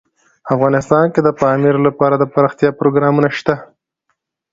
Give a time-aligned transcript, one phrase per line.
[0.53, 3.55] افغانستان کې د پامیر لپاره دپرمختیا پروګرامونه شته.